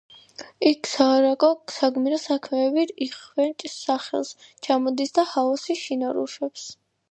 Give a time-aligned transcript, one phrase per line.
[0.69, 4.33] იქ საარაკო საგმირო საქმეებით იხვეჭს სახელს,
[4.69, 6.69] ჩამოდის და ჰაოსი შინ არ უშვებს.